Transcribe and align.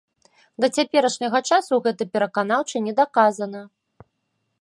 Да 0.63 0.69
цяперашняга 0.79 1.41
часу 1.51 1.73
гэта 1.87 2.07
пераканаўча 2.15 2.77
не 2.87 2.93
даказана. 3.01 3.61